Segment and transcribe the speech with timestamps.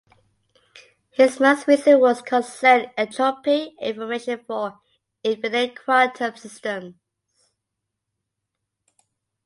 [1.11, 4.79] His most recent works concern entropy and information for
[5.23, 6.95] infinite quantum systems.